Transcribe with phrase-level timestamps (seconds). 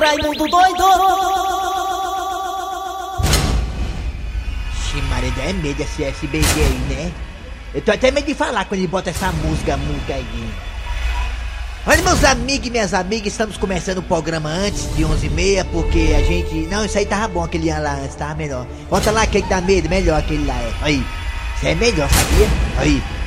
[0.00, 0.84] Raimundo doido!
[4.90, 7.12] Ximaria, é medo esse SBG aí, né?
[7.74, 10.50] Eu tô até medo de falar quando ele bota essa música, música aí.
[11.86, 16.22] Olha, meus amigos e minhas amigas, estamos começando o programa antes de 11h30, porque a
[16.22, 16.66] gente...
[16.66, 18.66] Não, isso aí tava bom, aquele lá antes, tava melhor.
[18.90, 20.72] Bota lá aquele que dá medo, melhor aquele lá, é.
[20.82, 21.06] Aí,
[21.56, 22.48] isso é melhor, sabia?
[22.78, 23.17] Aí.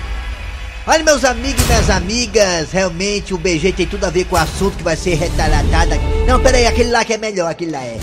[0.88, 4.40] Olha, meus amigos e minhas amigas, realmente o BG tem tudo a ver com o
[4.40, 6.06] assunto que vai ser retratado aqui.
[6.26, 8.00] Não, pera aí, aquele lá que é melhor, aquele lá é.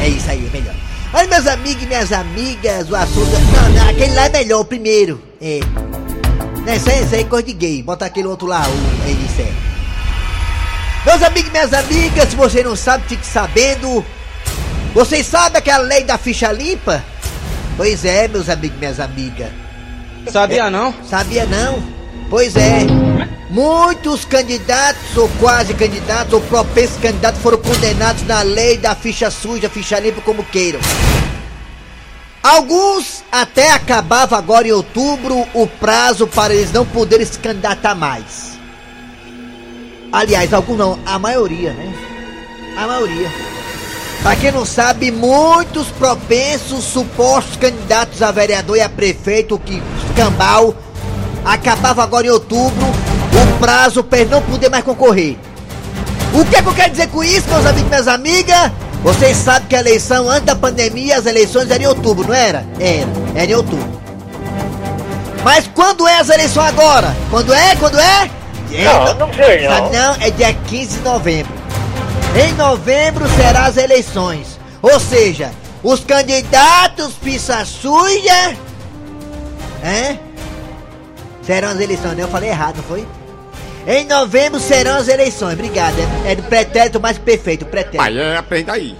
[0.00, 0.74] É isso aí, é melhor.
[1.12, 3.30] Olha, meus amigos e minhas amigas, o assunto...
[3.30, 5.22] Não, não, aquele lá é melhor, o primeiro.
[5.42, 5.60] É.
[6.64, 7.82] Não, isso aí, isso aí é coisa de gay.
[7.82, 9.06] Bota aquele outro lá, o...
[9.06, 9.52] É isso, é.
[11.04, 14.02] Meus amigos e minhas amigas, se você não sabe, fique sabendo.
[14.94, 17.04] Vocês sabem aquela lei da ficha limpa?
[17.76, 19.50] Pois é, meus amigos e minhas amigas.
[20.30, 20.94] Sabia não?
[21.04, 22.01] Sabia não?
[22.32, 22.86] Pois é.
[23.50, 29.68] Muitos candidatos, ou quase candidatos, ou propensos candidatos foram condenados na lei da ficha suja,
[29.68, 30.80] ficha limpa, como queiram.
[32.42, 38.58] Alguns até acabava agora em outubro o prazo para eles não poderem se candidatar mais.
[40.10, 41.92] Aliás, alguns não, a maioria, né?
[42.78, 43.30] A maioria.
[44.22, 50.74] Pra quem não sabe, muitos propensos supostos candidatos a vereador e a prefeito, que escambau,
[51.44, 55.36] acabava agora em outubro o prazo para não poder mais concorrer.
[56.32, 58.72] O que, é que eu quero dizer com isso, meus amigos e minhas amigas?
[59.02, 62.64] Vocês sabem que a eleição antes da pandemia, as eleições eram em outubro, não era?
[62.78, 64.00] Era, era em outubro.
[65.44, 67.14] Mas quando é as eleições agora?
[67.30, 67.76] Quando é?
[67.76, 68.30] Quando é?
[68.70, 69.90] Não, não sei não.
[69.90, 70.14] Não?
[70.20, 71.52] É dia 15 de novembro.
[72.34, 74.58] Em novembro serão as eleições.
[74.80, 75.50] Ou seja,
[75.82, 78.56] os candidatos pista suja.
[79.82, 80.16] É?
[81.42, 82.22] Serão as eleições, né?
[82.22, 83.06] Eu falei errado, não foi?
[83.86, 85.54] Em novembro serão as eleições.
[85.54, 85.96] Obrigado.
[86.24, 88.00] É, é do pretérito mais perfeito, pretérito.
[88.00, 88.96] Aí é, aprenda aí.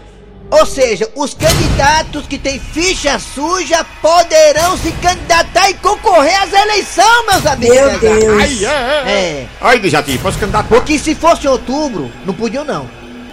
[0.51, 7.27] Ou seja, os candidatos que têm ficha suja poderão se candidatar e concorrer às eleições,
[7.31, 7.77] meus amigos.
[7.77, 8.43] Meu Deus!
[8.43, 9.11] Aí é, é.
[9.11, 9.47] É.
[9.61, 10.69] Aí, Dejatinho, posso candidatar?
[10.69, 12.91] Porque se fosse em outubro, não podiam não.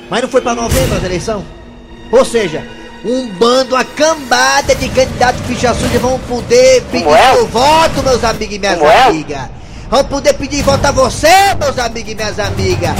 [0.09, 1.43] Mas não foi pra novembro as eleições?
[2.09, 2.65] Ou seja,
[3.03, 7.33] um bando, uma cambada de candidatos ficha suja vão poder pedir é?
[7.33, 9.03] seu voto, meus amigos e minhas Como é?
[9.03, 9.49] amigas.
[9.89, 12.91] Vão poder pedir voto a você, meus amigos e minhas amigas.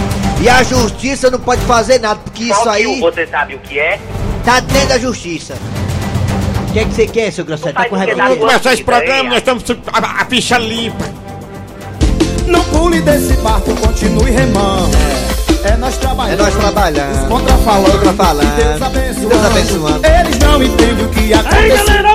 [0.41, 3.59] E a justiça não pode fazer nada, porque isso Qual que aí você sabe o
[3.59, 3.99] que é?
[4.43, 5.55] tá dentro da justiça.
[6.67, 7.75] O que é que você quer, seu grosseiro?
[7.75, 10.25] Tá com o que raiva dá de Vamos começar esse programa, nós estamos a, a
[10.25, 11.05] ficha limpa.
[12.47, 14.89] Não pule desse barco, continue remando.
[15.63, 16.39] É nós trabalhando.
[16.39, 17.21] É nós trabalhando.
[17.21, 17.91] Os contrafalando.
[17.91, 18.55] Contrafalando.
[18.55, 18.79] Deus
[19.49, 20.01] abençoando.
[20.07, 21.85] Eles não entendem o que Ei, aconteceu.
[21.85, 22.08] galera,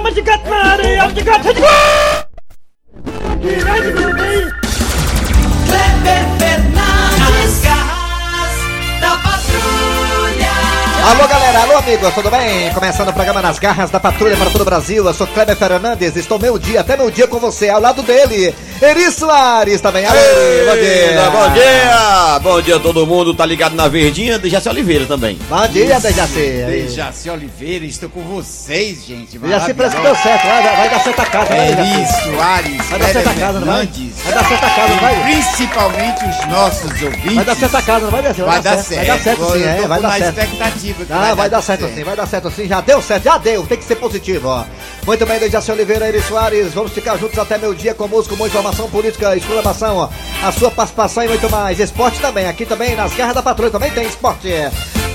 [11.07, 12.73] Alô galera, alô amigos, tudo bem?
[12.73, 15.05] Começando o programa Nas Garras da Patrulha para todo o Brasil.
[15.05, 18.55] Eu sou Kleber Fernandes, estou meu dia, até meu dia com você, ao lado dele,
[18.81, 20.07] Eri Soares também.
[20.07, 21.31] Alô, bom dia!
[21.31, 22.39] Bom dia!
[22.41, 25.39] Bom dia a todo mundo, tá ligado na Verdinha, de Jaci Oliveira também.
[25.47, 26.41] Bom dia, Dejaci.
[26.41, 29.39] Dejaci Oliveira, estou com vocês, gente.
[29.39, 32.23] Dejaci parece que deu certo, vai, vai dar certo a casa, né, Eri Dejaci?
[32.25, 33.87] Soares, Vai dar certo a casa, não vai?
[33.87, 35.23] Fernandes, Vai dar certo a casa, não vai?
[35.23, 37.35] principalmente os nossos ouvintes.
[37.35, 38.49] Vai dar certo a casa, não vai dar certo?
[38.49, 38.97] Vai dar certo.
[38.97, 40.39] Vai dar certo sim, é, vai dar certo.
[40.39, 42.67] expectativa que Ah, vai dar certo sim, vai dar certo sim.
[42.67, 43.65] Já deu certo, já deu.
[43.67, 44.65] Tem que ser positivo, ó.
[45.07, 46.73] Muito bem, Dejaci Oliveira, Eri Soares.
[46.73, 50.09] Vamos ficar juntos até meu dia com música, com informação política, exclamação, ó.
[50.47, 51.79] A sua participação e muito mais.
[51.81, 52.49] Esporte também.
[52.49, 54.49] Aqui também, nas garras da patrulha, também tem esporte.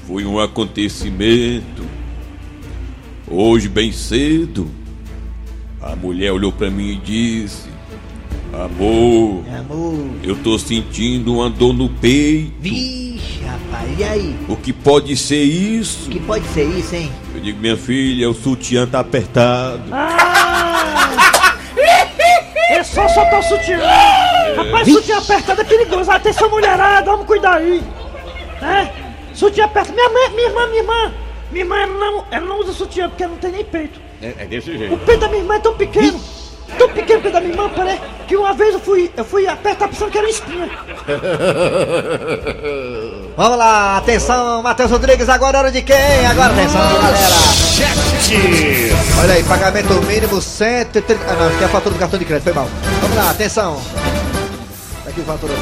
[0.07, 1.74] foi um acontecimento.
[3.27, 4.69] Hoje, bem cedo,
[5.81, 7.67] a mulher olhou pra mim e disse:
[8.53, 10.05] Amor, Amor.
[10.23, 12.53] eu tô sentindo uma dor no peito.
[12.59, 14.35] Vixe, rapaz, e aí?
[14.47, 15.47] O que pode ser O
[15.79, 16.09] isso?
[16.09, 17.11] que pode ser isso, hein?
[17.33, 19.83] Eu digo, minha filha, o sutiã tá apertado.
[22.69, 23.79] É só soltar o sutiã.
[24.55, 26.11] Rapaz, sutiã apertado é perigoso.
[26.11, 27.81] Atenção, mulherada, vamos cuidar aí.
[28.61, 28.91] É?
[29.33, 29.95] Sutiã apertado.
[29.95, 31.13] Minha mãe, minha irmã, minha irmã.
[31.55, 33.97] Minha irmã ela não, ela não usa sutiã porque ela não tem nem peito.
[34.21, 34.97] É, desse O jeito.
[35.05, 36.19] peito da minha irmã é tão pequeno.
[36.77, 39.47] Tão pequeno o peito da minha irmã, parece que uma vez eu fui, eu fui
[39.47, 40.69] apertar pensando que era espinha.
[43.37, 46.25] Vamos lá, atenção, Matheus Rodrigues, agora é hora de quem?
[46.29, 47.35] Agora atenção, galera.
[49.21, 51.23] Olha aí, pagamento mínimo 130.
[51.25, 52.67] Ah, não, aqui é a fatura do cartão de crédito, foi mal.
[53.01, 53.81] Vamos lá, atenção.
[55.05, 55.53] Tá aqui o fatura.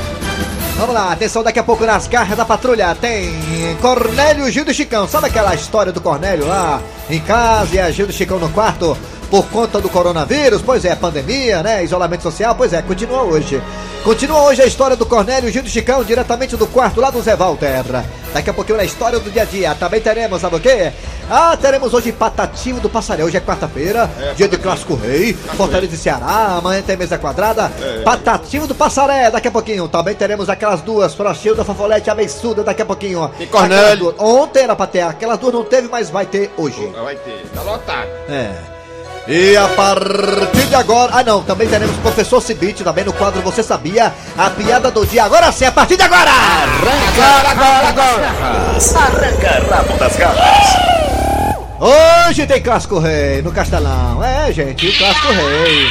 [0.78, 3.32] Vamos lá, atenção, daqui a pouco nas garras da patrulha tem
[3.80, 5.08] Cornélio, Gil e Chicão.
[5.08, 8.98] Sabe aquela história do Cornélio lá em casa e a Gil e Chicão no quarto
[9.30, 10.62] por conta do coronavírus?
[10.62, 11.84] Pois é, pandemia, né?
[11.84, 13.62] Isolamento social, pois é, continua hoje.
[14.04, 17.36] Continua hoje a história do Cornélio, Gil e Chicão diretamente do quarto lá do Zé
[17.36, 17.84] Walter.
[18.34, 19.76] Daqui a pouquinho na história do dia a dia.
[19.76, 20.92] Também teremos, sabe o quê?
[21.30, 23.28] Ah, teremos hoje Patativo do Passarel.
[23.28, 26.58] Hoje é quarta-feira, dia de Clássico Rei, Fortaleza e Ceará.
[26.58, 27.72] Amanhã tem mesa quadrada.
[28.04, 29.88] Patativo do Passaré, daqui a pouquinho.
[29.88, 33.30] Também teremos aquelas duas, Frostilda, Fofolete Abençuda, daqui a pouquinho.
[33.40, 34.16] E Cornélio.
[34.18, 36.86] Ontem era pra ter, aquelas duas não teve, mas vai ter hoje.
[37.04, 37.46] Vai ter.
[37.54, 38.10] Tá lotado.
[38.28, 38.73] É.
[39.28, 41.14] E a partir de agora.
[41.16, 44.14] Ah, não, também teremos o professor Cibite também no quadro Você Sabia?
[44.38, 45.24] A piada do dia.
[45.24, 46.30] Agora sim, a partir de agora!
[46.30, 48.80] Agora, agora, agora.
[51.80, 54.22] Hoje tem Clássico Rei no Castelão.
[54.24, 55.88] É, gente, o Clássico Rei.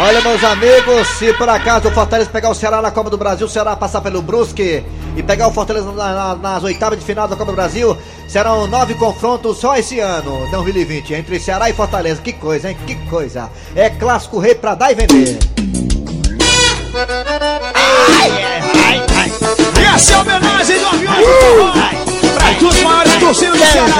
[0.00, 3.48] Olha, meus amigos, se por acaso o Fortaleza pegar o Ceará na Copa do Brasil,
[3.48, 4.84] o Ceará passar pelo Brusque
[5.16, 7.96] e pegar o Fortaleza na- na- nas oitavas de final da Copa do Brasil,
[8.28, 12.20] serão nove confrontos só esse ano, 2020, entre Ceará e Fortaleza.
[12.22, 12.76] Que coisa, hein?
[12.86, 13.50] Que coisa.
[13.74, 15.38] É Clássico Rei pra dar e vender.
[19.78, 21.72] E essa é a homenagem do avião
[22.38, 23.94] Para duas maiores torcidas do Ceará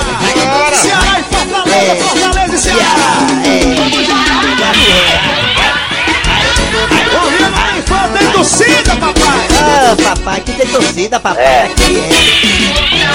[9.89, 11.43] papai Ah, papai, que tem torcida, papai.
[11.43, 11.63] É.
[11.65, 13.09] Aqui é.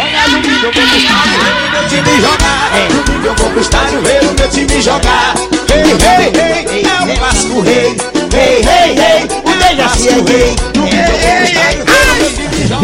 [0.00, 3.34] Olha no vídeo, eu vou pro estádio ver o meu time jogar No vídeo, eu
[3.34, 5.34] vou pro estádio ver o meu time jogar
[5.70, 7.96] Ei, ei, ei, é o clássico rei
[8.32, 10.56] Ei, ei, ei, o Dejaci é rei.
[10.74, 12.82] No vídeo, eu vou pro estádio ver o meu time jogar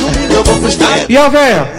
[0.00, 1.72] No vídeo, eu vou pro estádio E a véia?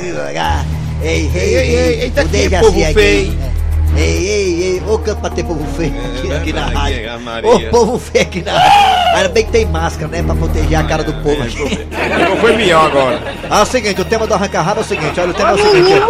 [1.02, 3.49] Ei, ei, ei, ei, ei, eita, o que povo é feio.
[3.98, 6.96] Ei, ei, ei, ô canto pra ter povo feio aqui, aqui na rádio.
[7.00, 7.48] é.
[7.48, 9.16] Ô povo feio aqui na rádio.
[9.16, 10.24] Ainda bem que tem máscara, né?
[10.24, 11.88] Pra proteger a cara do povo aqui.
[12.30, 13.22] Não foi melhor agora.
[13.50, 15.54] Ah, é o seguinte, o tema do arranca-rabo é o seguinte, olha, o tema é
[15.54, 16.02] o seguinte.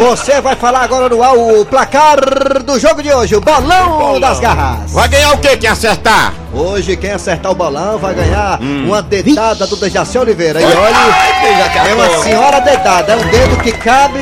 [0.00, 2.18] Você vai falar agora no ar o placar
[2.64, 4.90] do jogo de hoje, o bolão, das garras.
[4.92, 5.56] Vai ganhar o quê?
[5.56, 6.34] Quem acertar?
[6.52, 10.60] Hoje, quem acertar o bolão vai ganhar uma dedada do Dejaci Oliveira.
[10.60, 14.18] E olha, é uma senhora dedada, é um dedo que cabe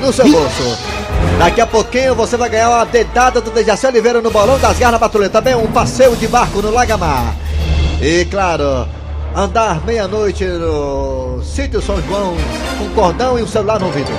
[0.00, 0.78] no seu bolso.
[1.38, 4.98] Daqui a pouquinho você vai ganhar uma dedada do Dejaci Oliveira no bolão das garras
[4.98, 5.30] patrulha.
[5.30, 7.36] Também um passeio de barco no Lagamar.
[8.02, 8.88] E claro,
[9.36, 12.36] andar meia-noite no sítio São João
[12.76, 14.10] com cordão e o celular no ouvido.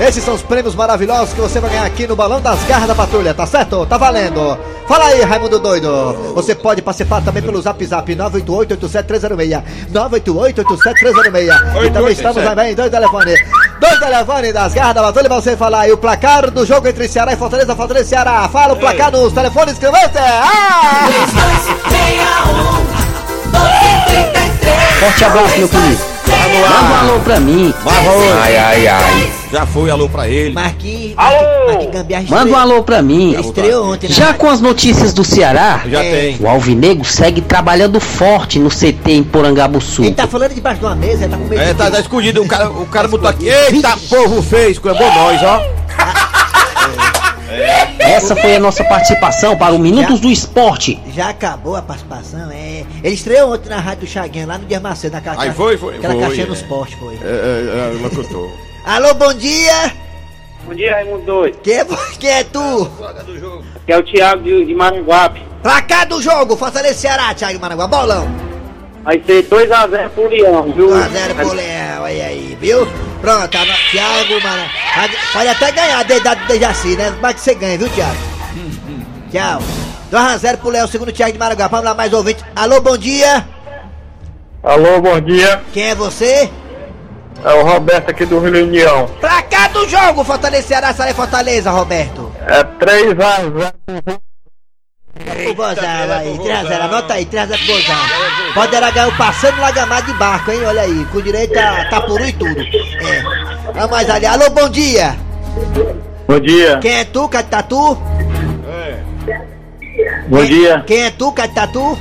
[0.00, 2.94] Esses são os prêmios maravilhosos que você vai ganhar aqui no Balão das Garras da
[2.94, 3.84] Patrulha, tá certo?
[3.84, 4.56] Tá valendo!
[4.86, 6.32] Fala aí, Raimundo Doido!
[6.34, 9.62] Você pode participar também pelo Zap Zap 988-87306
[9.92, 13.40] 988-87306 E também estamos também em dois telefones
[13.80, 17.08] Dois telefones das Garras da Patrulha pra você falar aí o placar do jogo entre
[17.08, 20.20] Ceará e Fortaleza, Fortaleza e Ceará Fala o placar nos telefones que ter!
[20.20, 21.08] Ah!
[21.08, 22.77] 3261
[24.98, 25.98] Forte abraço, meu querido.
[26.28, 27.74] Manda um alô pra mim.
[27.86, 29.32] Ai, ai, ai.
[29.50, 30.52] Já foi alô pra ele.
[30.52, 31.66] Marquinhos, Alô?
[31.68, 33.34] Marquinhos Gambiarra Manda um alô pra mim.
[33.38, 34.14] Estreou ontem, né?
[34.14, 36.10] Já com as notícias do Ceará, Já É.
[36.10, 36.36] tem.
[36.40, 40.02] o Alvinegro segue trabalhando forte no CT em Porangabuçu.
[40.04, 42.00] Ele tá falando debaixo de uma mesa, ele tá com medo É, de- tá, tá
[42.00, 42.42] escondido.
[42.42, 43.48] O cara, o cara botou aqui.
[43.48, 45.62] Eita, povo feio, esculhambou nós, ó.
[47.98, 51.00] Essa foi a nossa participação para o Minutos do Esporte.
[51.14, 52.84] Já acabou a participação, é.
[53.02, 55.76] Ele estreou ontem na rádio do Chaguinha, lá no Dia Macedo, naquela Aí ca- foi,
[55.78, 56.48] foi, Aquela foi, caixinha é.
[56.48, 57.14] nos postes, foi.
[57.14, 58.50] É, é, é, locutor.
[58.84, 59.92] Alô, bom dia!
[60.66, 61.58] Bom dia, Raimundo Doido.
[61.62, 61.84] Quem é,
[62.20, 62.90] quem é tu?
[63.86, 65.42] Que é o Thiago de, de Maranguape.
[65.62, 68.28] Placar do jogo, Fortaleza e Ceará, Thiago Maraguá, bolão.
[69.02, 70.88] Vai ser 2x0 pro Leão, viu?
[70.90, 72.86] 1x0 pro Leão, aí aí, viu?
[73.20, 73.72] Pronto, ano...
[73.90, 74.70] Thiago, mano.
[75.32, 77.16] Pode até ganhar a dedada do Dejaci, né?
[77.20, 78.18] Mas que você ganha, viu, Thiago?
[79.30, 79.62] Tchau.
[80.10, 81.68] 2x0 pro Léo, segundo Thiago de Maranguá.
[81.68, 82.44] Vamos lá, mais ouvinte.
[82.56, 83.46] Alô, bom dia.
[84.62, 85.62] Alô, bom dia.
[85.72, 86.50] Quem é você?
[87.44, 89.08] É o Roberto aqui do Rio União.
[89.20, 92.32] Pra cá do jogo, Fortaleza Ceará, e Fortaleza, Roberto.
[92.46, 94.20] É 3x0.
[95.50, 97.96] O Bozão aí, 3x0, anota aí, 3x0 pro Bozão.
[98.54, 100.64] Poderá ganhar o passando Lagamar de barco, hein?
[100.64, 102.60] Olha aí, com direito a tapuru e tudo.
[102.60, 103.72] É.
[103.74, 104.26] Vamos mais ali.
[104.26, 105.16] Alô, bom dia.
[106.26, 106.78] Bom dia.
[106.78, 107.98] Quem é tu, Catatu?
[110.28, 110.84] Bom dia.
[110.86, 111.98] Quem é tu, Catatu?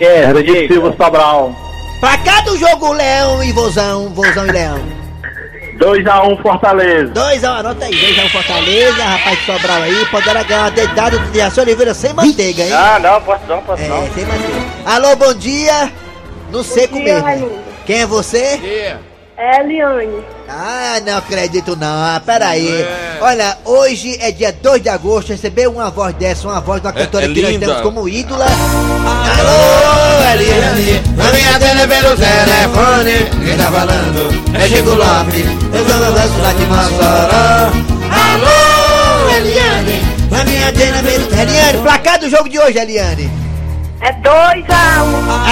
[0.00, 1.54] É, de Silva Sobral.
[2.00, 4.99] Pra cá do jogo, Leão e Vozão, Vozão e Leão.
[5.80, 7.12] 2x1 Fortaleza.
[7.12, 11.64] 2x1, anota aí, 2x1 Fortaleza, rapaz de Sobral aí, poderá ganhar uma dedada do Diação
[11.64, 12.72] Oliveira sem manteiga, hein?
[12.72, 14.02] Ah, não, posso não, posso É, não.
[14.12, 14.60] sem manteiga.
[14.84, 15.90] Alô, bom dia.
[16.52, 17.24] No seco dia, mesmo.
[17.24, 17.58] Raimundo.
[17.86, 18.98] Quem é você?
[19.38, 20.22] É Eliane.
[20.48, 21.86] Ah, não acredito não.
[21.88, 22.68] Ah, peraí.
[23.22, 26.92] Olha, hoje é dia 2 de agosto, receber uma voz dessa, uma voz de uma
[26.92, 27.66] cantora é que nós linda.
[27.66, 28.44] temos como ídola.
[28.44, 28.50] Alô,
[29.08, 29.79] Eliane,
[31.80, 34.20] na minha tela pelo telefone, quem tá falando
[34.54, 37.70] é Chico Lopes, eu sou o danço de Mossoró.
[38.10, 41.42] Alô, Eliane, na minha tela pelo telefone.
[41.42, 43.30] Eliane, placar do jogo de hoje, Eliane.
[44.02, 44.68] É 2x1.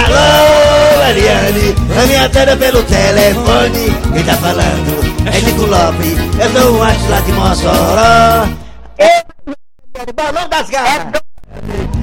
[0.05, 6.77] Alô, Eliane, na minha tela pelo telefone, quem tá falando é Chico Lopes, eu sou
[6.77, 8.47] o Arte lá de Mossoró.
[8.99, 11.28] Ei, balão das garras.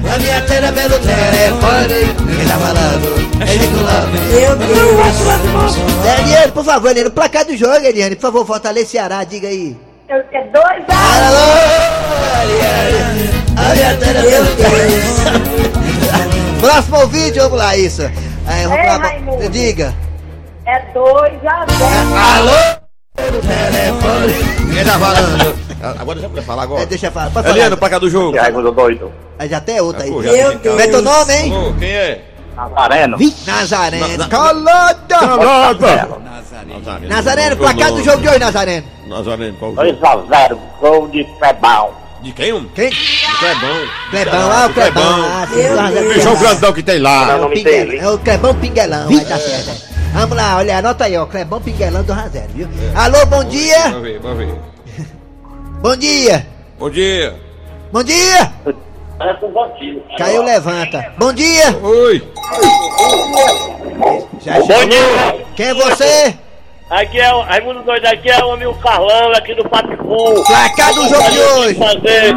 [0.03, 3.07] Na minha tela pelo telefone, quem tá falando
[3.41, 4.21] é Chico Lopes.
[4.31, 5.17] Meu Deus.
[6.19, 9.75] Eliane, por favor, Eliane, placar do jogo, Eliane, por favor, Fortaleza Ceará, diga aí.
[10.09, 10.93] É 2x1.
[10.93, 11.47] Alô,
[12.43, 15.67] Eliane, na minha tela pelo telefone.
[16.61, 18.03] Próximo ouvinte, vamos lá, isso.
[18.47, 19.49] Aí, vamos Ei, lá, Raimundo.
[19.49, 19.93] diga.
[20.65, 21.47] É 2x0.
[22.37, 22.77] Alô?
[23.15, 24.33] Telefone.
[24.73, 25.66] Quem tá falando?
[25.81, 26.81] Agora já pode falar agora.
[26.81, 27.29] É, deixa eu falar.
[27.29, 27.77] Pode Eliano, falar.
[27.77, 28.37] pra cá do jogo.
[28.37, 29.11] Raimundo doido.
[29.37, 30.11] Aí já tem outra aí.
[30.11, 30.59] Cara.
[30.59, 31.53] Como é teu nome, hein?
[31.53, 32.21] Ô, quem é?
[32.55, 33.17] Nazareno.
[33.45, 34.17] Nazareno.
[34.17, 35.17] Na- Calada!
[35.21, 37.07] Nazareno.
[37.07, 38.87] Nazareno, placar do jogo de hoje, Nazareno.
[39.07, 39.87] Nazareno, qual o jogo?
[39.87, 41.95] 2x0, gol de Febal.
[42.21, 42.51] De quem?
[42.51, 42.67] Um?
[42.69, 42.89] Quem?
[42.89, 43.87] Clebão.
[44.09, 45.23] Clebão, ah, o Clebão.
[45.23, 46.13] Ah, sim, Nazareno.
[46.15, 47.31] Bichão grandão que tem lá.
[47.31, 49.69] É o, é o Clebão Pinguelão, vai dar certo.
[49.69, 49.97] é.
[50.13, 51.27] Vamos lá, olha, anota aí, ó.
[51.27, 52.67] Clebão Pinguelão do Razero, viu?
[52.95, 53.83] Alô, bom dia!
[53.89, 54.55] Vamos ver, vamos ver.
[55.79, 56.45] Bom dia!
[56.79, 57.35] Bom dia.
[57.91, 58.51] Bom dia!
[58.65, 60.17] É.
[60.17, 61.13] Caiu, levanta.
[61.17, 61.77] Bom dia!
[61.83, 62.27] Oi.
[64.41, 65.45] Já Bom dia.
[65.55, 66.35] Quem é você?
[66.89, 70.43] Aqui é o Raimundo doido, aqui é o homem o Carlão, aqui do Patifu.
[70.45, 71.75] Placar do jogo de hoje.
[71.75, 72.33] Fazer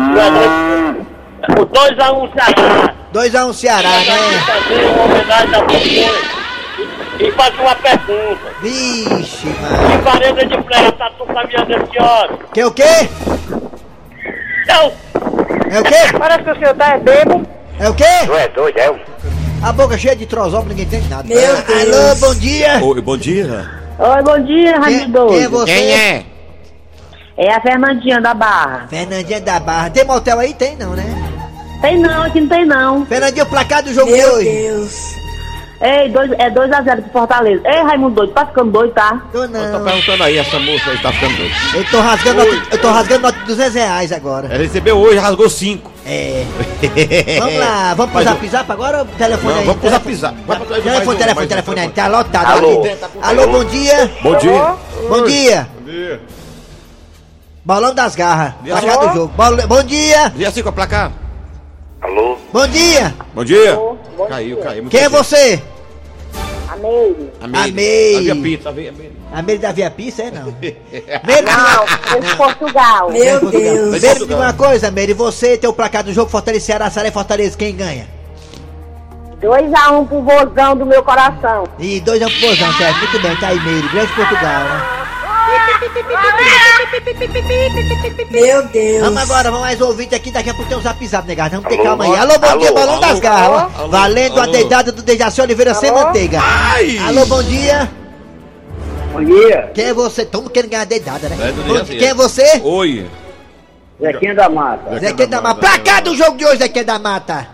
[1.59, 2.95] o 2x1 Ceará.
[3.15, 4.41] 2x1 Ceará, né?
[4.47, 6.50] Fazer uma homenagem a você.
[7.21, 8.41] E, fazer uma pergunta.
[8.63, 10.03] Vixe, Que mano.
[10.03, 12.39] varanda de freio tá tu caminhando esse hora?
[12.53, 13.09] Que o quê?
[14.63, 14.93] Então,
[15.71, 16.19] É o quê?
[16.19, 17.47] Parece que o senhor tá é bebo.
[17.79, 18.05] É o quê?
[18.27, 19.01] tu é doido, é?
[19.63, 21.25] A boca cheia de trozópolis, ninguém entende nada.
[21.29, 21.97] Meu Ah, Deus.
[21.97, 22.81] Alô, bom dia.
[22.83, 23.71] Oi, bom dia.
[23.99, 25.67] Oi, bom dia, Raimundo quem é você?
[25.75, 26.25] Quem é?
[27.37, 28.87] É a Fernandinha da Barra.
[28.89, 29.91] Fernandinha da Barra.
[29.91, 30.55] Tem motel aí?
[30.55, 31.05] Tem não, né?
[31.83, 33.05] Tem não, aqui não tem não.
[33.07, 35.20] Fernandinha, o placar do jogo de hoje.
[35.81, 37.63] Ei, dois, é 2x0 pro Fortaleza.
[37.67, 39.23] Ei, Raimundo doido, tá ficando doido, tá?
[39.33, 39.85] Tô Eu tô não.
[39.85, 41.55] perguntando aí, essa moça aí tá ficando doida.
[41.75, 44.49] Eu tô rasgando, eu tô rasgando nota de 200 reais agora.
[44.49, 45.91] Ela recebeu hoje, rasgou cinco.
[46.05, 46.45] É.
[47.39, 49.05] Vamos lá, vamos pro zap zap agora?
[49.17, 49.67] Telefone Não, aí.
[49.67, 50.17] vamos pro zap telefone.
[50.21, 50.37] zap.
[50.47, 51.49] Telefone, um, telefone, um, telefone aí.
[51.49, 51.89] telefone.
[51.93, 52.81] Tá lotado Alô.
[52.85, 52.97] aqui.
[53.23, 54.11] Alô, bom dia.
[54.23, 54.75] Bom dia.
[55.09, 55.69] Bom dia.
[55.79, 56.21] Bom dia.
[57.65, 58.55] Bolão das garras.
[58.65, 59.33] Placar do jogo.
[59.67, 60.33] Bom dia.
[60.47, 61.13] Assim com a placar?
[62.01, 62.37] Alô?
[62.53, 63.15] Bom dia.
[63.35, 63.79] Bom dia.
[64.29, 64.85] Caiu, caiu.
[64.89, 65.63] Quem é você?
[66.69, 67.31] A Meire.
[67.43, 68.21] A Meire.
[68.23, 69.13] Via Pita, a Via Meire.
[69.33, 70.47] A Meire da Via Pista, é não?
[70.61, 73.11] Meire, Não, de Portugal.
[73.11, 73.91] Meu Deus.
[73.91, 74.27] Mas Meire, Portugal.
[74.27, 75.13] diga uma coisa, Meire.
[75.13, 77.57] Você tem o placar do jogo Fortaleza Ceará, Ceará e Fortaleza.
[77.57, 78.09] Quem ganha?
[79.43, 81.65] 2x1 pro vozão do meu coração.
[81.79, 82.99] E dois é um pozão, certo?
[82.99, 83.89] Muito bem, tá aí, Meire.
[83.89, 85.00] Grande Portugal, né?
[88.31, 89.01] Meu Deus.
[89.03, 91.51] Vamos agora, vamos mais ouvinte aqui, daqui a pouco tem um zap zap, negado.
[91.57, 91.85] Vamos ter Alô?
[91.85, 92.17] calma aí.
[92.17, 92.75] Alô, bom dia, Alô?
[92.75, 93.01] balão Alô?
[93.01, 93.75] das garras.
[93.79, 93.89] Alô?
[93.89, 94.53] Valendo a Alô?
[94.53, 96.41] dedada do Dejaci Oliveira sem manteiga.
[96.43, 96.99] Ai!
[96.99, 97.91] Alô, bom dia.
[99.13, 99.71] Bom dia.
[99.75, 100.25] Quem é você?
[100.25, 101.37] Tamo querendo ganhar dedada, né?
[101.49, 101.99] É Bom dia.
[101.99, 102.15] Quem é é.
[102.15, 102.61] você?
[102.63, 103.07] Oi.
[104.01, 104.99] Zequinha da Mata.
[104.99, 105.61] Zequinha da Mata.
[105.61, 107.49] Pra cá do jogo de hoje, Zequinha da Mata.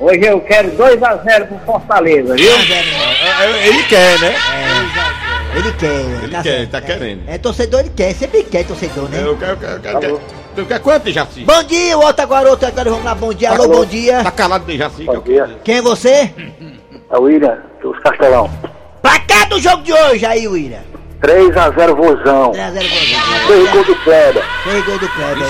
[0.00, 2.50] Hoje eu quero 2x0 pro Fortaleza, viu?
[2.52, 4.34] Ah, velho, Ele quer, né?
[5.54, 6.00] Ele quer.
[6.22, 6.80] Ele tá quer, certo, tá é.
[6.80, 7.22] querendo.
[7.28, 8.14] É torcedor, ele quer.
[8.14, 9.18] Sempre quer torcedor, né?
[9.22, 9.94] Eu quero, eu quero, eu quero.
[9.94, 10.20] eu quero.
[10.54, 11.44] Tu quer quanto, Jaci?
[11.44, 12.90] Bom dia, o outro agora, outro agora.
[12.90, 13.50] Vamos lá, bom dia.
[13.50, 14.22] Alô, bom dia.
[14.22, 15.04] Tá calado de Jaci.
[15.04, 15.44] que eu Bom dia.
[15.46, 15.58] quero.
[15.64, 16.30] Quem é você?
[17.10, 18.50] É o William, dos Castelão.
[19.00, 20.80] Pra cá do jogo de hoje, aí, William.
[21.22, 22.50] 3x0 Vozão.
[22.50, 23.46] 3x0 Vozão.
[23.46, 24.44] Dois gol do Kleber.
[24.64, 25.48] Dois gol do Kleber.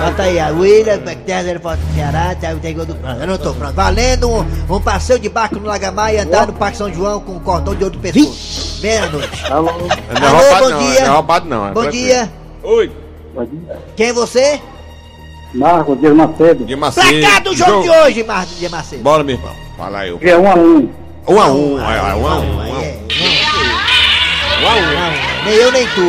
[0.00, 3.22] Bota aí, a William, 3x0 pro é Ceará, tem gol do Kleber.
[3.22, 3.74] Eu não tô pronto.
[3.74, 7.32] Valendo um, um, passeio de barco no Lagamar e andar no Parque São João com
[7.32, 8.80] um cordão de outro pescoço.
[8.80, 9.52] Meia-noite.
[9.52, 11.00] Alô, Alô é bom não, dia.
[11.00, 11.68] Não é roubado não.
[11.68, 12.32] É bom dia.
[12.62, 12.90] Oi.
[13.96, 14.60] Quem é você?
[15.54, 16.64] Marcos de Macedo.
[16.64, 17.20] De Macedo.
[17.20, 17.82] Pra cá do jogo, jogo.
[17.82, 19.02] de hoje, Marco de Macedo.
[19.02, 19.52] Bora, meu irmão.
[19.76, 20.10] Fala aí.
[20.10, 20.88] É 1x1.
[21.26, 21.78] 1x1.
[21.78, 22.60] 1x1.
[23.18, 23.49] 1x1.
[24.60, 24.78] Um a um.
[24.78, 25.44] A é, a a.
[25.44, 26.00] Nem eu nem tu.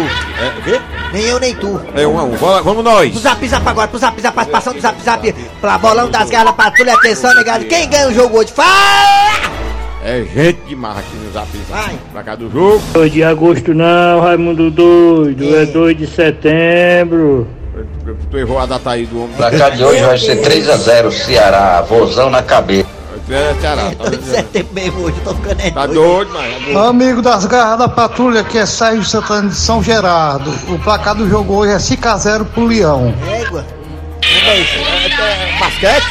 [0.42, 0.82] É, o quê?
[1.14, 1.82] Nem eu nem tu.
[1.96, 2.32] É um a um.
[2.32, 3.14] Bora, Vamos Pro nós.
[3.18, 6.54] zap zap agora, pro zap zap, participação do zap zap, pra bolão das garras da
[6.54, 7.66] patrulha, atenção, negado.
[7.66, 8.52] Quem ganha o jogo hoje?
[8.52, 8.70] Fala!
[10.04, 11.70] É gente demais aqui no zap zap.
[11.70, 11.96] Vai.
[12.12, 12.82] Pra cá do jogo.
[12.94, 15.56] 2 de agosto não, Raimundo doido.
[15.56, 15.64] É.
[15.64, 17.48] É 2 de setembro.
[18.30, 19.36] Tu errou a data aí do homem.
[19.38, 22.88] Placar de hoje vai ser 3x0 Ceará, vozão na cabeça.
[23.32, 23.92] É, Ceará.
[23.98, 26.02] Tá, setembro mesmo hoje, eu tô ficando é tá doido.
[26.02, 26.52] doido, mano.
[26.54, 26.80] Tá doido.
[26.80, 30.52] Amigo das garras da patrulha, que é Sérgio Santana de São Gerardo.
[30.70, 33.14] O placar do jogo hoje é 5x0 pro Leão.
[33.30, 33.66] Égua.
[34.24, 35.60] Manda isso.
[35.60, 36.06] Basquete?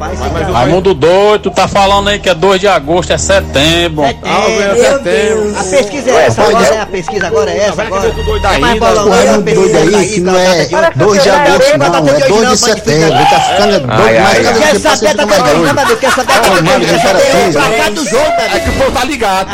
[0.00, 3.18] Rapaz, Mas, mas Raimundo doido, tu tá falando aí que é 2 de agosto, é
[3.18, 4.02] setembro.
[4.06, 4.24] Setembro.
[4.24, 5.56] Ah, meu Deus.
[5.58, 6.80] A pesquisa é essa agora, né?
[6.80, 8.08] A pesquisa agora é essa Vai que agora.
[8.08, 8.86] eu tô doido É mais ainda.
[8.86, 10.90] bolão, O é a Raimundo pesquisa doido tá aí, que não é data de hoje.
[10.96, 13.18] 2 de agosto, não, é hoje 2 não, de setembro.
[13.30, 15.96] tá ficando doido ai, cada dia Quer passa da mais coisa, doido.
[16.00, 18.90] Quer saber coisa, mano, quer saber era o placar do jogo, É que o povo
[18.92, 19.50] tá ligado.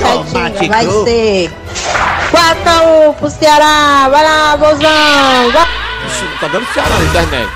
[0.00, 1.04] Tomate Vai cru.
[1.04, 1.50] ser
[2.32, 4.08] 4x1 pro Ceará.
[4.10, 4.56] Vai lá.
[4.56, 4.74] Vai.
[6.40, 7.48] Tá dando Ceará na internet.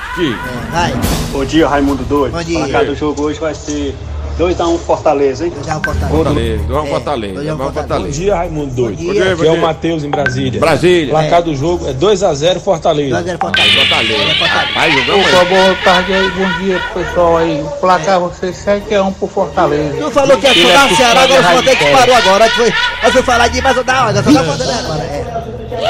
[0.73, 0.93] Vai,
[1.33, 2.33] Bom dia, Raimundo doido.
[2.33, 2.59] Bom dia.
[2.61, 3.95] Placar do jogo hoje vai ser
[4.39, 5.53] 2x1 Fortaleza, hein?
[5.57, 6.09] eu já vou cortar.
[6.09, 6.63] Fortaleza.
[6.69, 7.33] Vamos É, Fortaleza.
[7.35, 7.73] é um Fortaleza.
[7.73, 8.21] Fortaleza.
[8.21, 8.97] dia, Raimundo doido.
[8.97, 9.37] Bom dia.
[9.37, 9.61] Bom dia.
[9.61, 10.61] Matheus em Brasília.
[10.61, 11.11] Brasília.
[11.11, 13.17] Placar do jogo é 2x0 Fortaleza.
[13.23, 13.79] 2x0 Fortaleza.
[13.79, 14.23] Fortaleza.
[14.23, 14.67] É Fortaleza.
[14.67, 17.61] Rapaz, jogamos Opa, boa tarde aí, bom dia pro pessoal aí.
[17.63, 19.97] O placar vai ser 7x1 pro Fortaleza.
[19.99, 22.51] Tu falou que ia é o Ceará, agora acostumado você a que parou agora.
[22.51, 22.73] Foi,
[23.03, 25.03] aí foi falar de mais da hora, só tá mandando agora.
[25.03, 25.41] É.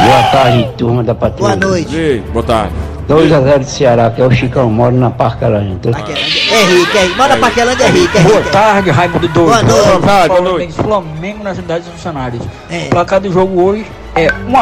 [0.05, 1.57] Boa tarde, turma da Boa patrulha.
[1.57, 1.95] noite.
[1.97, 2.73] Ei, boa tarde.
[3.11, 5.75] 2x0 de Ceará, que é o Chicão, moro na Parcaranja.
[5.83, 6.55] Paquelândia.
[6.55, 7.17] É rico, é rico.
[7.17, 8.51] Mora Paquelândia é rico, é rico.
[8.51, 9.47] tarde, Raimundo doido.
[9.51, 9.85] Boa noite.
[9.89, 10.73] Boa tarde, boa noite.
[10.75, 12.43] Flamengo na cidade dos funcionários.
[12.71, 12.87] É.
[12.87, 14.49] O placar do jogo hoje é 1x1.
[14.49, 14.55] Um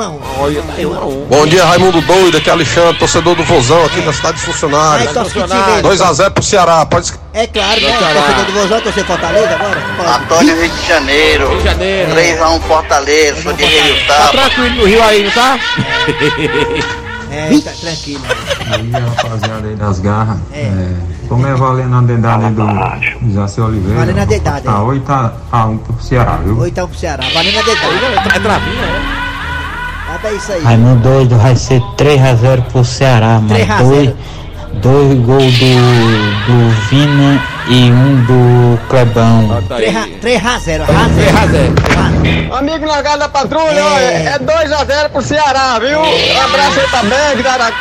[0.00, 0.18] a um.
[0.38, 1.26] Olha, tá aí um a um.
[1.28, 2.38] Bom dia, Raimundo doido.
[2.38, 5.12] Aqui é Alexandre, torcedor do Vozão aqui da cidade Funcionários.
[5.12, 6.86] torce que time 2x0 pro Ceará.
[6.86, 7.98] Pode É claro, né?
[7.98, 10.16] Torcedor do Vozão, torcer Fortaleza agora?
[10.16, 11.48] Antônio Rio de Janeiro.
[11.50, 12.10] Rio de Janeiro.
[12.14, 14.30] 3x1 Fortaleza, sou de Rio Tá Tapa.
[14.30, 15.58] tranquilo no Rio aí, não tá?
[17.30, 18.20] É, tá tranquilo.
[18.68, 20.38] Bom dia, rapaziada aí das garras.
[20.52, 20.62] É.
[20.62, 20.96] É,
[21.28, 24.00] como é valendo a dedada aí do Jaci Oliveira?
[24.00, 24.80] Valendo a dedada, Tá é.
[24.80, 26.58] 8 a, a 1 pro Ceará, viu?
[26.58, 27.24] Oitão pro Ceará.
[27.32, 28.36] Valendo a dedada.
[28.36, 29.02] É travinha, né?
[30.08, 30.62] Nada isso aí.
[30.62, 34.16] Raimundo doido, vai ser 3x0 pro Ceará, mas 3 a dois, 0.
[34.82, 39.62] dois gols do, do Vina e um do Clebão.
[39.68, 40.18] Tá 3 aí.
[40.20, 40.84] 3 a 0.
[40.86, 42.54] 3 a 0.
[42.54, 43.82] Amigo largado da patrulha, É.
[43.82, 44.04] olha,
[44.34, 46.00] é 2x0 pro Ceará, viu?
[46.00, 47.72] Um abraço aí pra Bang, da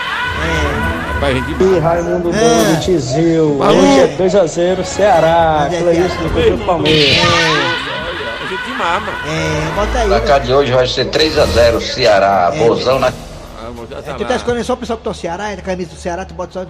[1.14, 1.64] Rapaz, gente.
[1.64, 2.40] E Raimundo É.
[2.40, 3.60] doido, Tizil.
[3.60, 5.64] Hoje é 2x0 Ceará.
[5.66, 6.24] Onde é que Cleilson é?
[6.24, 7.18] do Conjunto Palmeiras.
[8.42, 9.12] A gente mama.
[9.28, 10.08] É, bota aí.
[10.08, 13.12] Placar de hoje vai ser 3x0 Ceará, vozão na Ah,
[14.04, 15.90] tá É, tu tá escolhendo só o pessoal que tá no Ceará, é na camisa
[15.90, 16.66] do Ceará, tu bota só.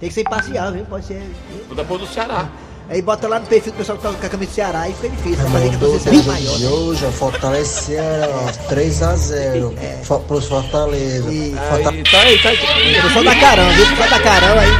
[0.00, 0.84] Tem que ser imparcial, viu?
[0.86, 1.22] Pode ser.
[1.68, 2.48] Vou dar pôr do Ceará.
[2.88, 4.92] Aí bota lá no perfil do pessoal que tá com a camisa do Ceará e
[4.94, 5.36] fica difícil.
[5.36, 6.58] Pra fazer que a torcida seja maior.
[6.58, 6.66] né?
[6.68, 11.30] hoje é Fortaleza Ceará, 3x0 pros Fortaleza.
[11.32, 12.98] E- Aí, tá aí, tá aí.
[12.98, 13.84] O pessoal da caramba, viu?
[13.84, 14.70] O pessoal da caramba aí.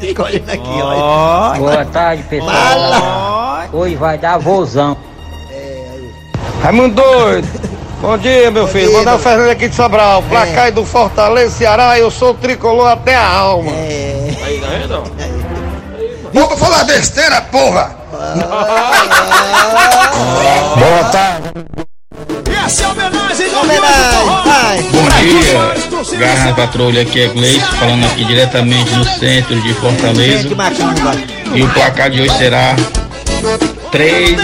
[0.00, 1.58] Fica olhando aqui, olha.
[1.58, 2.50] Boa tarde, pessoal.
[2.50, 3.68] Fala!
[3.72, 4.96] Hoje vai dar vozão.
[6.62, 7.46] Raimundo doido.
[8.00, 8.88] Bom dia, meu filho.
[8.88, 10.22] dia, Mandar meu- o Fernando aqui de Sobral.
[10.24, 13.70] Placar do Fortaleza, Ceará, eu sou tricolor até a alma.
[13.72, 14.36] É.
[14.44, 15.02] Aí, tá vendo?
[16.32, 17.96] Vou pra falar besteira, porra!
[20.78, 21.50] Boa tarde.
[22.50, 24.90] E essa é a homenagem do Homenagem!
[24.92, 25.08] Bom
[26.10, 30.48] dia, Garra Patrulha, aqui é Gleice, falando aqui diretamente no centro de Fortaleza.
[31.54, 32.76] E o placar de hoje será
[33.90, 34.36] 3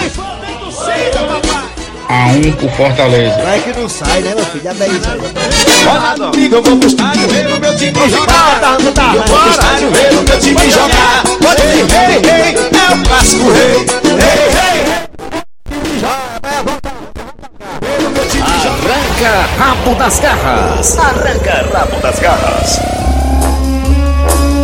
[2.13, 3.41] a 1 por Fortaleza.
[3.41, 4.63] Vai que não sai, né, meu filho?
[4.63, 6.23] Já bem isso aí.
[6.23, 8.59] Amigo, eu vou pro estádio ver o meu time jogar.
[8.59, 9.15] Tá, tá, tá.
[9.15, 11.23] Eu vou pro estádio ver o meu time jogar.
[11.59, 13.85] Ei, ei, ei, é o clássico rei.
[14.05, 15.03] Ei, ei, ei.
[18.65, 20.97] Arranca rabo das garras.
[20.97, 22.79] Arranca rabo das garras.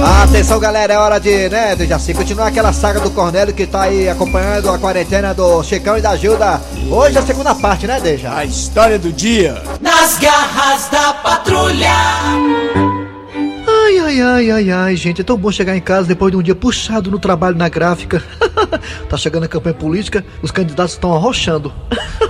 [0.03, 3.83] Atenção, galera, é hora de, né, de Jaci, continuar aquela saga do Cornélio que tá
[3.83, 6.61] aí acompanhando a quarentena do Chicão e da Gilda.
[6.89, 8.33] Hoje é a segunda parte, né, Deja?
[8.33, 9.61] A história do dia.
[9.81, 11.91] Nas garras da patrulha.
[13.67, 16.37] Ai, ai, Ai, ai, ai, ai, gente, é tão bom chegar em casa depois de
[16.37, 18.23] um dia puxado no trabalho na gráfica.
[19.09, 21.73] tá chegando a campanha política, os candidatos estão arrochando.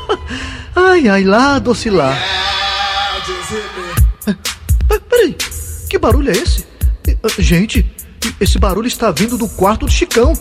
[0.75, 2.17] ai, ai, lá, doce lá.
[4.27, 4.33] Ah,
[5.07, 5.35] Peraí,
[5.89, 6.68] que barulho é esse?
[7.23, 7.85] Ah, Gente,
[8.39, 10.33] esse barulho está vindo do quarto do Chicão.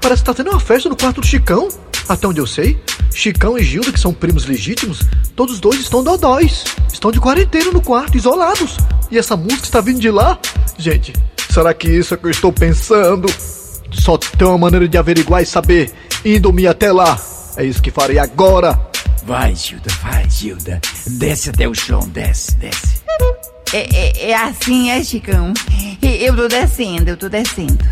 [0.00, 1.68] Parece que tá tendo uma festa no quarto do Chicão.
[2.08, 2.80] Até onde eu sei,
[3.12, 5.00] Chicão e Gilda, que são primos legítimos,
[5.34, 6.62] todos os dois estão dodóis.
[6.92, 8.76] Estão de quarentena no quarto, isolados.
[9.10, 10.38] E essa música está vindo de lá?
[10.78, 11.12] Gente,
[11.50, 13.26] será que isso é que eu estou pensando?
[13.90, 15.92] Só tem uma maneira de averiguar e saber,
[16.24, 17.20] indo-me até lá.
[17.56, 18.78] É isso que farei agora.
[19.24, 20.80] Vai, Gilda, vai, Gilda.
[21.06, 23.00] Desce até o chão, desce, desce.
[23.72, 25.52] É, é, é assim, é, Chicão?
[26.02, 27.84] Eu tô descendo, eu tô descendo.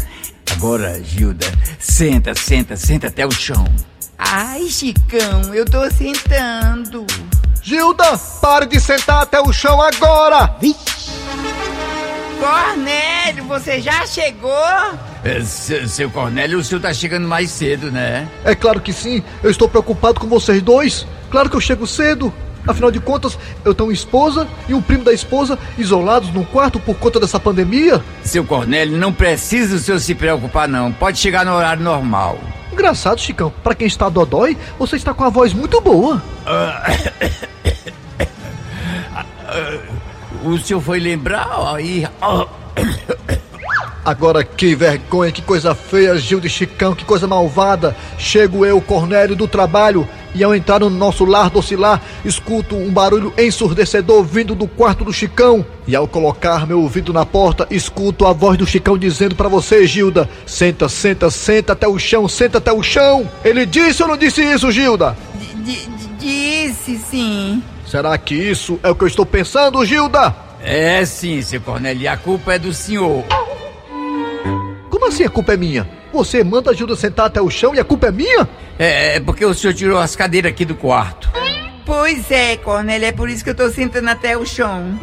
[0.52, 1.46] Agora, Gilda,
[1.78, 3.66] senta, senta, senta até o chão.
[4.18, 7.06] Ai, Chicão, eu tô sentando.
[7.62, 10.54] Gilda, pare de sentar até o chão agora!
[12.38, 14.52] Cornélio, você já chegou?
[15.24, 18.28] É, seu, seu Cornélio, o senhor tá chegando mais cedo, né?
[18.44, 21.06] É claro que sim, eu estou preocupado com vocês dois.
[21.30, 22.32] Claro que eu chego cedo.
[22.66, 26.80] Afinal de contas, eu tenho uma esposa e um primo da esposa isolados num quarto
[26.80, 28.02] por conta dessa pandemia.
[28.22, 30.92] Seu Cornélio, não precisa o senhor se preocupar, não.
[30.92, 32.38] Pode chegar no horário normal.
[32.72, 33.52] Engraçado, Chicão.
[33.62, 36.22] Pra quem está dodói, você está com a voz muito boa.
[40.42, 42.06] O senhor foi lembrar aí.
[44.04, 47.96] Agora que vergonha, que coisa feia, Gil de Chicão, que coisa malvada.
[48.18, 53.32] Chego eu, Cornélio, do trabalho, e ao entrar no nosso lar docilar, escuto um barulho
[53.38, 55.64] ensurdecedor vindo do quarto do Chicão.
[55.86, 59.86] E ao colocar meu ouvido na porta, escuto a voz do Chicão dizendo para você,
[59.86, 63.28] Gilda: Senta, senta, senta até o chão, senta até o chão.
[63.44, 65.16] Ele disse ou não disse isso, Gilda?
[65.34, 67.62] D- d- Disse sim.
[67.86, 70.34] Será que isso é o que eu estou pensando, Gilda?
[70.62, 73.22] É sim, seu Cornélio, e a culpa é do senhor.
[74.88, 75.86] Como assim a culpa é minha?
[76.14, 78.48] Você manda a Gilda sentar até o chão e a culpa é minha?
[78.78, 81.28] É, é porque o senhor tirou as cadeiras aqui do quarto.
[81.84, 84.96] Pois é, Cornélio, é por isso que eu tô sentando até o chão.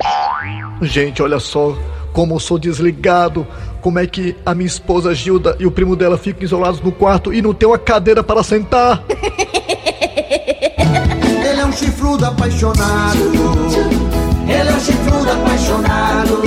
[0.82, 1.78] Gente, olha só
[2.14, 3.46] como eu sou desligado.
[3.82, 7.34] Como é que a minha esposa Gilda e o primo dela ficam isolados no quarto
[7.34, 9.04] e não tem uma cadeira para sentar?
[11.44, 13.20] Ele é um chifrudo apaixonado.
[14.48, 16.42] Ele é um chifrudo apaixonado.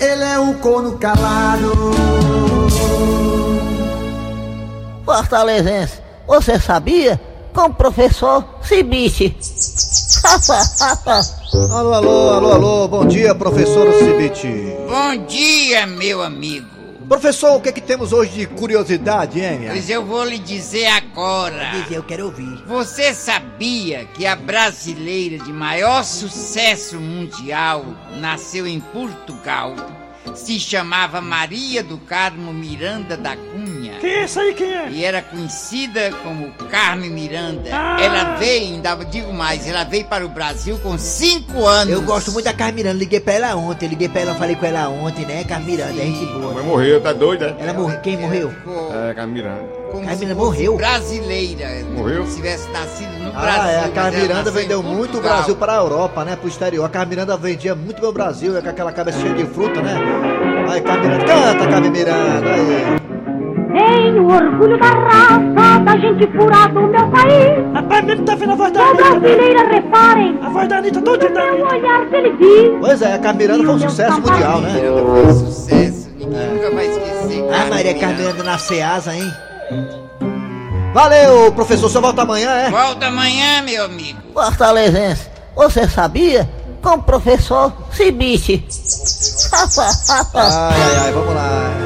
[0.00, 2.05] Ele é um corno calado.
[5.26, 7.20] Fortalezense, você sabia?
[7.52, 9.36] Com o professor Cibite.
[11.72, 14.46] alô, alô, alô, alô, bom dia, professor Cibite.
[14.88, 16.68] Bom dia, meu amigo.
[17.08, 19.66] Professor, o que é que temos hoje de curiosidade, hein?
[19.68, 21.70] Pois eu vou lhe dizer agora.
[21.82, 22.62] Dizer, eu quero ouvir.
[22.64, 27.84] Você sabia que a brasileira de maior sucesso mundial
[28.20, 29.74] nasceu em Portugal?
[30.34, 33.75] Se chamava Maria do Carmo Miranda da Cunha.
[34.00, 34.88] Quem é esse aí, quem é?
[34.90, 37.70] E era conhecida como Carmen Miranda.
[37.72, 37.96] Ah.
[38.00, 41.92] Ela veio, ainda digo mais, ela veio para o Brasil com cinco anos.
[41.92, 44.88] Eu gosto muito da Carmiranda, liguei pra ela ontem, liguei pra ela, falei com ela
[44.88, 45.44] ontem, né?
[45.44, 46.54] Carmiranda, é gente boa.
[46.54, 46.70] Mas né?
[46.70, 47.56] morreu, tá doida?
[47.58, 48.52] Ela morreu, quem morreu?
[49.10, 49.64] É, Camiranda.
[49.90, 50.76] Como Carmen se morreu?
[50.76, 51.68] Brasileira.
[51.94, 52.26] Morreu?
[52.26, 53.62] Se tivesse nascido no Brasil.
[53.62, 55.22] Ah, é, a nasceu em vendeu muito o.
[55.22, 56.36] Brasil para a Europa, né?
[56.36, 56.84] Pro exterior.
[56.84, 59.94] A Carmiranda vendia muito meu Brasil, é com aquela cabeça cheia de fruta, né?
[60.68, 63.05] Aí, Carmiranda, canta, Carmiranda, aí.
[64.16, 67.74] Tenho orgulho da raça da gente pura do meu país.
[67.74, 69.20] Rapaz, mesmo tá vendo a voz da Sou Anitta, né?
[69.20, 70.38] brasileira, reparem.
[70.42, 71.74] A voz da Anitta toda da Meu Anitta.
[71.74, 72.78] olhar feliz.
[72.80, 74.72] Pois é, a Carmiranda foi um sucesso mundial, né?
[75.22, 76.08] Foi sucesso.
[76.16, 77.44] Ninguém nunca vai esquecer.
[77.52, 78.00] Ah, Maria Carmiranda.
[78.00, 79.32] Carmiranda na Ceasa, hein?
[80.94, 82.70] Valeu, professor, você volta amanhã, é?
[82.70, 84.18] Volta amanhã, meu amigo.
[84.32, 86.48] Fortalezense, você sabia?
[86.80, 88.64] Com o professor Cibite.
[89.52, 91.85] Ai, ai, ai, vamos lá.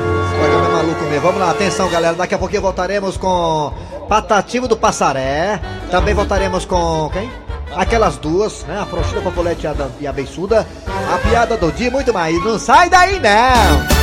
[1.22, 2.14] Vamos lá, atenção, galera.
[2.14, 3.72] Daqui a pouquinho voltaremos com
[4.08, 5.60] Patativo do Passaré.
[5.90, 7.30] Também voltaremos com quem?
[7.76, 8.80] Aquelas duas, né?
[8.80, 9.66] A Frouxida, Fofolete
[10.00, 10.66] e a, Beiçuda.
[11.12, 12.42] A piada do dia e muito mais.
[12.42, 14.00] Não sai daí, não!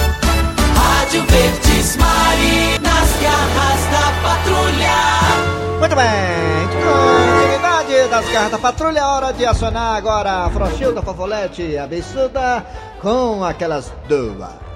[0.76, 5.80] Rádio Verdes Mari, nas garras da patrulha.
[5.80, 11.88] Muito bem, continuidade das garras da patrulha, hora de acionar agora a Fofolete e a
[11.88, 12.64] Beiçuda
[13.02, 14.68] com aquelas duas.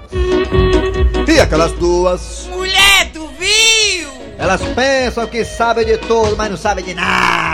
[1.28, 4.08] E aquelas duas, Mulher, tu viu?
[4.38, 7.51] elas pensam que sabem de tudo, mas não sabem de nada.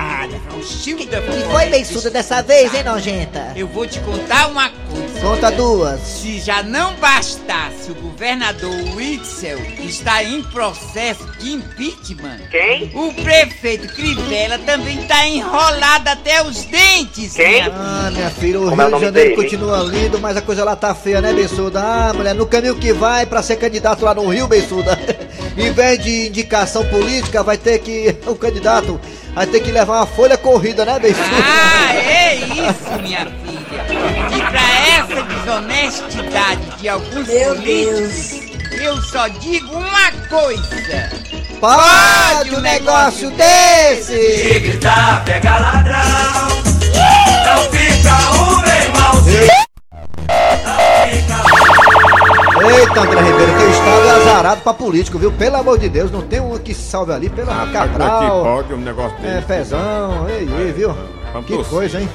[0.58, 3.52] Alcilda Que foi beiçuda dessa vez, hein, nojenta?
[3.54, 5.20] Eu vou te contar uma coisa.
[5.20, 6.00] Conta duas.
[6.00, 12.40] Se já não bastasse o governador Witzel está em processo de impeachment.
[12.50, 12.90] Quem?
[12.94, 17.34] O prefeito Crivella também está enrolado até os dentes.
[17.34, 17.62] Quem?
[17.62, 19.42] minha Ah, minha filha, o Como é o Rio de Janeiro dele?
[19.42, 21.80] continua lindo, mas a coisa lá tá feia, né, Bessuda?
[21.80, 24.98] Ah, mulher, no caminho que vai pra ser candidato lá no Rio, Bessuda,
[25.56, 28.16] em vez de indicação política, vai ter que.
[28.28, 29.00] O candidato
[29.38, 31.22] vai ter que levar uma folha corrida, né, Bessuda?
[31.44, 34.36] Ah, é isso, minha filha.
[34.36, 34.60] E pra
[34.96, 38.40] essa desonestidade de alguns políticos,
[38.72, 41.12] eu só digo uma coisa.
[41.60, 44.58] Pode um negócio desse!
[44.58, 46.48] gritar, pega ladrão.
[47.46, 48.67] Não fica o
[52.78, 55.32] Eita, André Ribeiro, teu estado é azarado pra político, viu?
[55.32, 58.42] Pelo amor de Deus, não tem um que salve ali, amor que Cabral.
[58.42, 59.46] pode um negócio É, desse.
[59.46, 60.94] pezão, ei, ei, viu?
[61.32, 61.72] Vamos Que torcer.
[61.72, 62.08] coisa, hein?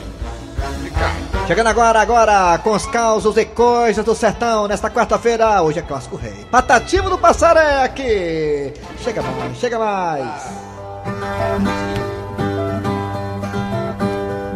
[1.47, 6.15] Chegando agora, agora, com os causos e coisas do sertão, nesta quarta-feira, hoje é Clássico
[6.15, 6.45] Rei.
[6.49, 8.71] Patativo do Passareque!
[9.04, 10.63] Chega mais, chega mais!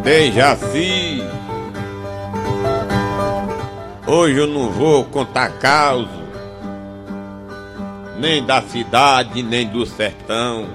[0.02, 1.22] Dejaci.
[4.10, 6.08] Hoje eu não vou contar causa,
[8.18, 10.66] nem da cidade, nem do sertão.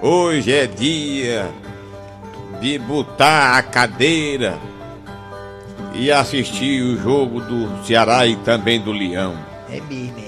[0.00, 1.50] Hoje é dia
[2.60, 4.60] de botar a cadeira
[5.92, 9.34] e assistir o jogo do Ceará e também do Leão.
[9.68, 10.22] É mesmo,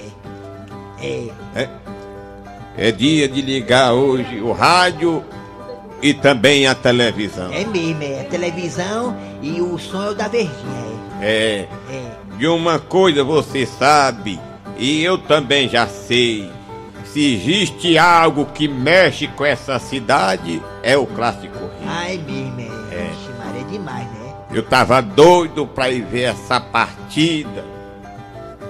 [0.99, 1.07] é.
[1.07, 1.29] É.
[1.55, 1.69] É,
[2.89, 5.23] é dia de ligar hoje o rádio
[6.01, 7.51] e também a televisão.
[7.51, 8.21] É mesmo, é.
[8.21, 10.51] A televisão e o som é o da verdinha,
[11.21, 11.27] É.
[11.27, 11.67] é.
[11.95, 12.11] É.
[12.37, 14.39] De uma coisa você sabe,
[14.77, 16.49] e eu também já sei.
[17.05, 21.69] Se existe algo que mexe com essa cidade, é o Clássico Rio.
[21.87, 22.95] Ai, mesmo, é.
[22.95, 23.07] É.
[23.09, 24.33] Vixe, Maria, é demais, né?
[24.53, 27.63] Eu tava doido pra ir ver essa partida,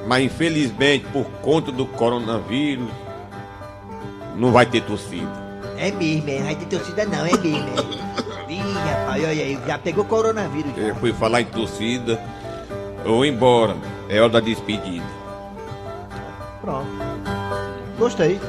[0.07, 2.89] mas infelizmente por conta do coronavírus,
[4.35, 5.50] não vai ter torcida.
[5.81, 6.43] É mesmo, é.
[6.43, 7.69] Vai ter torcida não, é mesmo,
[8.47, 8.53] é.
[8.53, 10.71] Ih, rapaz, olha aí, já pegou coronavírus.
[10.75, 10.83] já.
[10.83, 12.21] Eu fui falar em torcida,
[13.03, 13.75] vou embora,
[14.07, 15.05] é hora da despedida.
[16.61, 16.87] Pronto.
[17.97, 18.39] Gostei.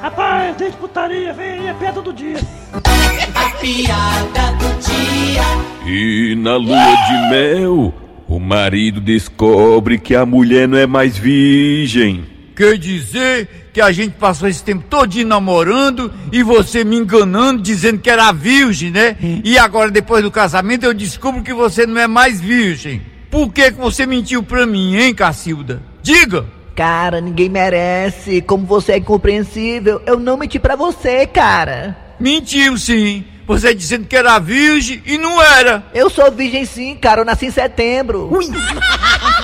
[0.00, 2.36] Rapaz, tem putaria, vem aí, é pedra do dia.
[2.74, 5.42] A piada do dia.
[5.84, 7.92] E na lua de mel,
[8.28, 12.30] o marido descobre que a mulher não é mais virgem.
[12.54, 17.98] Quer dizer que a gente passou esse tempo todinho namorando e você me enganando, dizendo
[17.98, 19.16] que era virgem, né?
[19.42, 23.02] E agora, depois do casamento, eu descubro que você não é mais virgem.
[23.30, 25.82] Por que, que você mentiu pra mim, hein, Cacilda?
[26.02, 26.44] Diga!
[26.74, 28.40] Cara, ninguém merece.
[28.40, 30.02] Como você é incompreensível.
[30.06, 31.96] Eu não menti pra você, cara.
[32.18, 33.24] Mentiu sim.
[33.46, 35.84] Você dizendo que era virgem e não era.
[35.92, 37.20] Eu sou virgem sim, cara.
[37.20, 38.30] Eu nasci em setembro.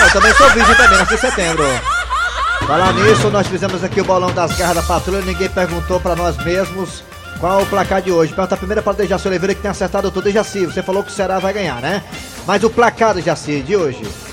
[0.00, 1.64] Eu também sou virgem também, nasci em setembro.
[2.66, 6.36] Falar nisso, nós fizemos aqui o bolão das garras da patrulha, ninguém perguntou pra nós
[6.38, 7.04] mesmos
[7.38, 8.32] qual o placar de hoje.
[8.32, 10.24] Pergunta primeiro para o Dejaci Oliveira que tem acertado tudo.
[10.24, 12.02] Dejaci, você falou que o Ceará vai ganhar, né?
[12.46, 14.02] Mas o placar, Dejaci, de hoje?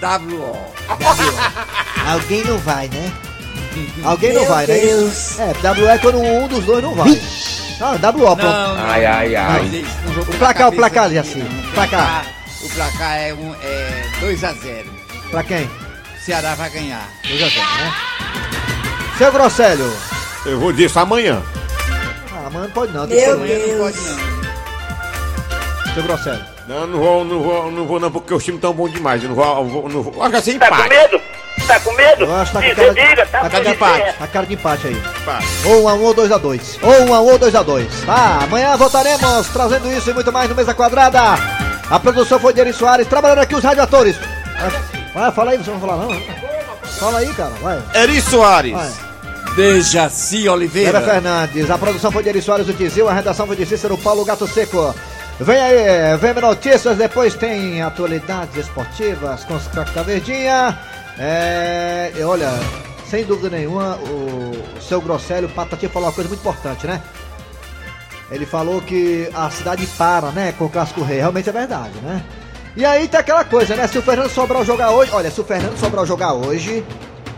[0.00, 0.56] W.O.
[2.10, 3.12] Alguém não vai, né?
[4.04, 5.36] Alguém não Meu vai, Deus.
[5.36, 5.50] né?
[5.50, 7.20] É, W é quando um dos dois não vai.
[7.84, 8.42] Ah, W, pronto.
[8.42, 8.84] Não, não.
[8.90, 9.84] Ai, ai, ai.
[10.28, 11.32] O placar, o placar, Jaci.
[11.32, 11.42] chão.
[11.42, 12.26] O Placar.
[12.62, 14.88] O placar é, um, é 2 a 0
[15.32, 15.68] Pra quem?
[16.24, 17.08] Ceará vai ganhar.
[17.28, 17.92] 2 a 0, né?
[19.18, 19.92] Seu Grosselho.
[20.46, 21.42] Eu vou dizer isso amanhã.
[22.32, 23.06] Ah, amanhã não pode não.
[23.06, 25.94] Meu que- Amanhã não pode não.
[25.94, 26.44] Seu Grosselho.
[26.68, 29.20] Não, não vou, não vou, não vou não, porque os times tão bons demais.
[29.22, 30.22] Eu não vou, eu vou, não vou.
[30.22, 30.88] Acho que vai ser Tá com empate.
[30.90, 31.20] medo?
[31.66, 32.24] Tá com medo?
[32.24, 34.18] Eu acho que tá com cara diga, tá tá cara de empate.
[34.18, 34.94] Tá cara de empate aí.
[34.94, 35.46] Empate.
[35.64, 36.78] Ou 1 a 1 ou 2 a 2.
[36.82, 38.00] Ou 1 a 1 ou 2 a 2.
[38.04, 41.20] Tá, amanhã voltaremos trazendo isso e muito mais no Mesa Quadrada.
[41.90, 44.16] A produção foi de Eri Soares, trabalhando aqui os radioatores.
[45.14, 46.20] Vai, fala aí, você não falar não.
[46.98, 47.82] Fala aí, cara, vai.
[47.94, 48.72] Eri Soares.
[48.72, 48.90] Vai.
[49.56, 51.00] Dejaci Vera Oliveira.
[51.00, 54.24] Fernandes, a produção foi de Eri Soares do Tizil, a redação foi de Cícero Paulo
[54.24, 54.94] Gato Seco.
[55.40, 59.58] Vem aí, vem notícias, depois tem atualidades esportivas com
[59.94, 60.78] da Verdinha.
[61.18, 62.50] É, olha,
[63.06, 67.02] sem dúvida nenhuma, o, o seu Grosselio, Patati falou uma coisa muito importante, né?
[68.30, 71.18] Ele falou que a cidade para, né, com o Clássico Rei.
[71.18, 72.24] Realmente é verdade, né?
[72.74, 73.86] E aí tem aquela coisa, né?
[73.86, 76.82] Se o Fernando Sobral jogar hoje, olha, se o Fernando Sobral jogar hoje,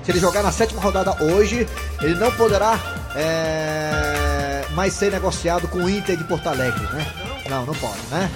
[0.04, 1.66] se ele jogar na sétima rodada hoje,
[2.00, 2.78] ele não poderá
[3.16, 7.04] é, mais ser negociado com o Inter de Porto Alegre, né?
[7.50, 8.30] Não, não pode, né?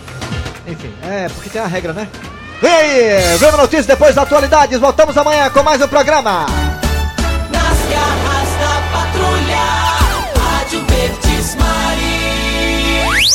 [0.67, 2.09] Enfim, é porque tem a regra, né?
[2.63, 4.79] Aí, vem notícias depois da atualidades.
[4.81, 6.68] Voltamos amanhã com mais um programa.